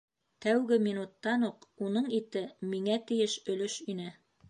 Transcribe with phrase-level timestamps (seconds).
[0.45, 4.15] Тәүге минуттан уҡ уның ите миңә тейеш өлөш ине.